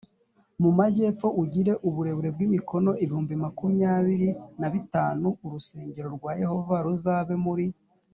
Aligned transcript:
mu 0.61 0.69
majyepfo 0.77 1.27
ugire 1.41 1.73
uburebure 1.87 2.29
bw 2.35 2.41
imikono 2.47 2.91
ibihumbi 3.03 3.33
makumyabiri 3.43 4.29
na 4.59 4.67
bitanu 4.73 5.27
urusengero 5.45 6.07
rwa 6.17 6.31
yehova 6.41 6.75
ruzabe 6.85 7.35
muri 7.45 7.65